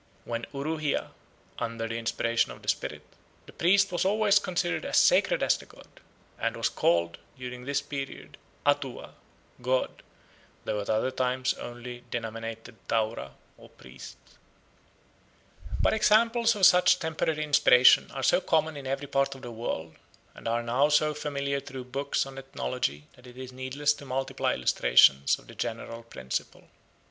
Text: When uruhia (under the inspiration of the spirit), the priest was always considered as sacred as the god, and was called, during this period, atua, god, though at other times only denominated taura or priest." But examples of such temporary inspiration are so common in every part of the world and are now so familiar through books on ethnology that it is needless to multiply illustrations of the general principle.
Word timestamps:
When 0.31 0.47
uruhia 0.51 1.11
(under 1.59 1.87
the 1.87 1.99
inspiration 1.99 2.51
of 2.51 2.63
the 2.63 2.67
spirit), 2.69 3.03
the 3.45 3.53
priest 3.53 3.91
was 3.91 4.03
always 4.03 4.39
considered 4.39 4.83
as 4.83 4.97
sacred 4.97 5.43
as 5.43 5.57
the 5.59 5.67
god, 5.67 5.87
and 6.39 6.57
was 6.57 6.69
called, 6.69 7.19
during 7.37 7.65
this 7.65 7.81
period, 7.83 8.39
atua, 8.65 9.13
god, 9.61 10.01
though 10.65 10.81
at 10.81 10.89
other 10.89 11.11
times 11.11 11.53
only 11.53 12.03
denominated 12.09 12.77
taura 12.87 13.33
or 13.59 13.69
priest." 13.69 14.17
But 15.79 15.93
examples 15.93 16.55
of 16.55 16.65
such 16.65 16.97
temporary 16.97 17.43
inspiration 17.43 18.09
are 18.09 18.23
so 18.23 18.41
common 18.41 18.75
in 18.75 18.87
every 18.87 19.05
part 19.05 19.35
of 19.35 19.43
the 19.43 19.51
world 19.51 19.97
and 20.33 20.47
are 20.47 20.63
now 20.63 20.89
so 20.89 21.13
familiar 21.13 21.59
through 21.59 21.83
books 21.83 22.25
on 22.25 22.39
ethnology 22.39 23.03
that 23.15 23.27
it 23.27 23.37
is 23.37 23.51
needless 23.53 23.93
to 23.93 24.05
multiply 24.05 24.55
illustrations 24.55 25.37
of 25.37 25.45
the 25.45 25.53
general 25.53 26.01
principle. 26.01 26.69